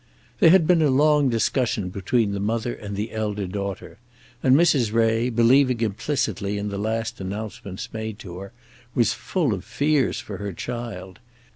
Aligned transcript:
There 0.39 0.49
had 0.49 0.65
been 0.65 0.81
a 0.81 0.89
long 0.89 1.29
discussion 1.29 1.89
between 1.89 2.31
the 2.31 2.39
mother 2.39 2.73
and 2.73 2.95
the 2.95 3.11
elder 3.11 3.45
daughter; 3.45 3.99
and 4.41 4.55
Mrs. 4.55 4.91
Ray, 4.91 5.29
believing 5.29 5.79
implicitly 5.81 6.57
in 6.57 6.69
the 6.69 6.79
last 6.79 7.21
announcements 7.21 7.87
made 7.93 8.17
to 8.17 8.39
her, 8.39 8.51
was 8.95 9.13
full 9.13 9.53
of 9.53 9.63
fears 9.63 10.19
for 10.19 10.37
her 10.37 10.53
child. 10.53 11.19